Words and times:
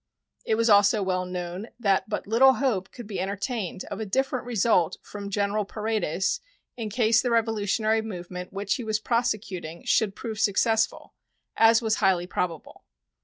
It 0.45 0.55
was 0.55 0.67
also 0.67 1.03
well 1.03 1.25
known 1.27 1.67
that 1.79 2.09
but 2.09 2.25
little 2.25 2.53
hope 2.53 2.89
could 2.91 3.05
be 3.05 3.19
entertained 3.19 3.83
of 3.91 3.99
a 3.99 4.05
different 4.07 4.47
result 4.47 4.97
from 5.03 5.29
General 5.29 5.63
Paredes 5.63 6.41
in 6.75 6.89
case 6.89 7.21
the 7.21 7.29
revolutionary 7.29 8.01
movement 8.01 8.51
which 8.51 8.73
he 8.77 8.83
was 8.83 8.99
prosecuting 8.99 9.83
should 9.85 10.15
prove 10.15 10.39
successful, 10.39 11.13
as 11.55 11.83
was 11.83 11.97
highly 11.97 12.25
probable. 12.25 12.83